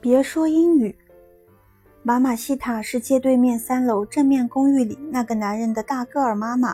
[0.00, 0.96] 别说英语。
[2.04, 6.72] 玛玛西塔是街对面三楼正面公寓里那个男人的大个儿妈妈。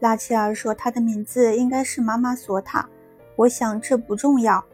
[0.00, 2.88] 拉切尔说他的名字应该是玛玛索塔。
[3.36, 4.64] 我想这不重要。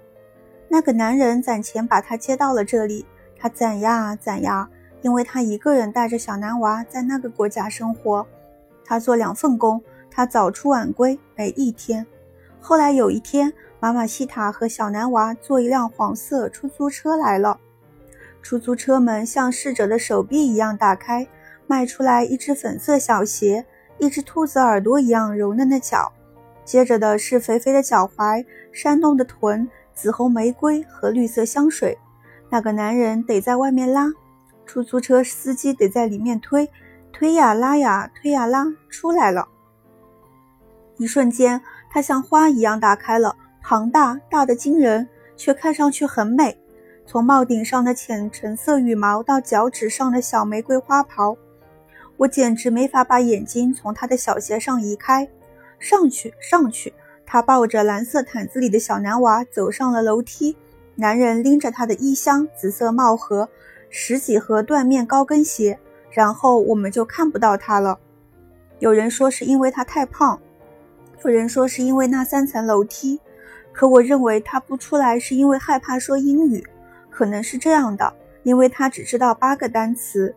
[0.66, 3.04] 那个男人攒钱把他接到了这里。
[3.38, 4.66] 他攒呀攒呀，
[5.02, 8.26] 因为他一个人带着小男娃在那个国家生活。
[8.82, 12.06] 他做两份工，他早出晚归，每一天。
[12.58, 17.60] 后来有一天，玛玛西塔和小男娃坐一辆黄色出租车来了。
[18.44, 21.26] 出租车门像逝者的手臂一样打开，
[21.66, 23.64] 迈出来一只粉色小鞋，
[23.96, 26.12] 一只兔子耳朵一样柔嫩的脚，
[26.62, 31.96] 接着的是肥肥的脚踝、煽动的臀、紫红玫瑰和绿色香水。
[32.50, 34.12] 那个男人得在外面拉，
[34.66, 36.70] 出租车司机得在里面推，
[37.14, 39.48] 推呀拉呀，推呀拉，出来了。
[40.98, 46.60] 一瞬间，它像花一样打开了，庞大，大的惊人，却看上去很美。
[47.06, 51.36] 从帽顶上的浅橙色羽毛到脚趾上的小玫瑰花袍，
[52.16, 55.28] 我简直没法把眼睛从他的小鞋上移开。
[55.78, 56.94] 上去，上去！
[57.26, 60.56] 他抱着蓝色毯子里的小男娃走上了楼梯。
[60.94, 63.48] 男人拎着他的衣箱、紫色帽盒、
[63.90, 65.78] 十几盒缎面高跟鞋，
[66.10, 67.98] 然后我们就看不到他了。
[68.78, 70.40] 有人说是因为他太胖，
[71.24, 73.20] 有人说是因为那三层楼梯，
[73.72, 76.64] 可我认为他不出来是因为害怕说英语。
[77.14, 78.12] 可能是这样的，
[78.42, 80.34] 因为他只知道八个单词。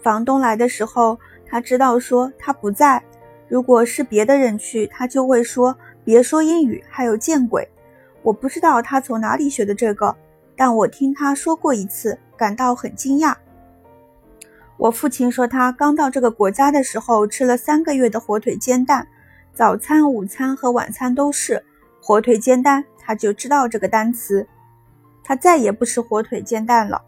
[0.00, 3.02] 房东来的时候，他知道说他不在。
[3.46, 7.68] 如果是别的人去，他就会说别说英语，还有见鬼。
[8.22, 10.16] 我不知道他从哪里学的这个，
[10.56, 13.34] 但我听他说过一次，感到很惊讶。
[14.78, 19.06] 我父亲说他刚到这个国家的时候吃了三个月的火腿煎蛋，
[19.52, 21.62] 早餐、午餐和晚餐都是
[22.00, 24.46] 火腿煎蛋，他就知道这个单词。
[25.24, 27.02] 他再也不吃火腿煎蛋了，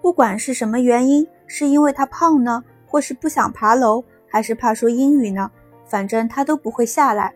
[0.00, 5.50] 不管是什么原因，是因为他胖呢，或是不想爬楼，还是怕说英语呢？
[5.86, 7.34] 反正他都不会下来。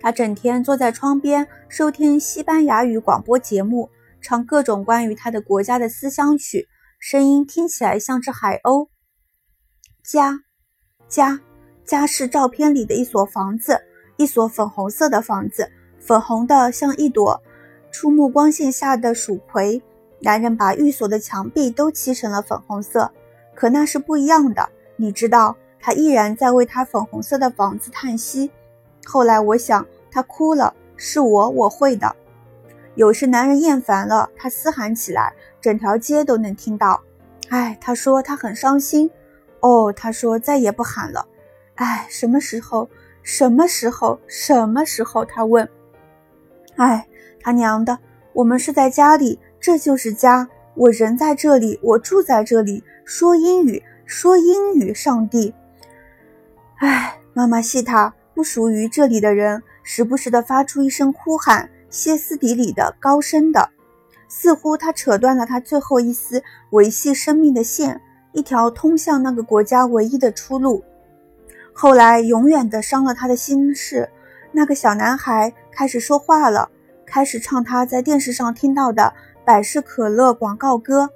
[0.00, 3.90] 他整天坐在窗边收听西班牙语广播节目，
[4.20, 6.68] 唱各种关于他的国家的思乡曲，
[7.00, 8.88] 声音听起来像只海鸥。
[10.04, 10.38] 家，
[11.08, 11.40] 家，
[11.84, 13.80] 家是照片里的一所房子，
[14.16, 17.42] 一所粉红色的房子，粉红的像一朵。
[17.90, 19.82] 触目光线下的蜀葵，
[20.20, 23.10] 男人把寓所的墙壁都漆成了粉红色，
[23.54, 24.68] 可那是不一样的。
[24.96, 28.50] 你知道，他依然在为他粉红色的房子叹息。
[29.04, 32.14] 后来我想，他哭了，是我，我会的。
[32.94, 37.00] 有时男人厌烦了，他嘶喊起来，整条街都能听到。
[37.48, 39.10] 哎，他说他很伤心。
[39.60, 41.26] 哦，他说再也不喊了。
[41.76, 42.88] 哎，什么时候？
[43.22, 44.20] 什么时候？
[44.26, 45.24] 什么时候？
[45.24, 45.68] 他问。
[46.76, 47.07] 哎。
[47.40, 47.98] 他娘的，
[48.32, 50.48] 我们是在家里，这就是家。
[50.74, 54.94] 我人在这里，我住在这里，说英语，说英语。
[54.94, 55.52] 上帝，
[56.76, 63.70] 唉，妈妈西塔不属于这里的人，时不时地发出一声哭喊，歇斯底里的，高声的，
[64.28, 68.00] 似乎他扯断了他最后一丝维系生命的线，
[68.32, 70.84] 一条通向那个国家唯一的出路。
[71.72, 74.08] 后来，永远的伤了他的心事，
[74.52, 76.70] 那个小男孩开始说话了。
[77.08, 79.14] 开始唱他在电视上听到的
[79.44, 81.08] 百事可乐广告歌，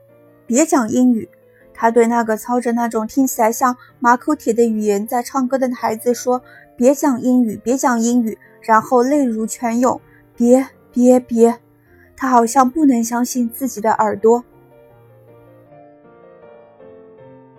[0.46, 1.28] 别讲英语。
[1.74, 6.42] 他对那个操着那种听起来像马口铁的语言在唱歌的孩子说
[6.76, 10.00] ：“别讲英语，别讲英语。”然后泪如泉涌，
[10.36, 11.58] 别别别！
[12.16, 14.44] 他好像不能相信自己的耳朵。